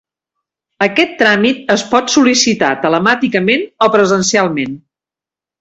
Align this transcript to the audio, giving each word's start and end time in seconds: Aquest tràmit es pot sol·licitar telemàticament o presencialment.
Aquest 0.85 1.11
tràmit 1.19 1.69
es 1.75 1.83
pot 1.93 2.09
sol·licitar 2.15 2.71
telemàticament 2.87 3.67
o 3.89 3.93
presencialment. 3.97 4.79